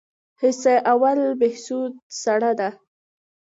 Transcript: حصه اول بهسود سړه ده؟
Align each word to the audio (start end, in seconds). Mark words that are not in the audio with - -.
حصه 0.41 0.73
اول 0.93 1.19
بهسود 1.39 1.91
سړه 2.21 2.51
ده؟ 2.59 2.69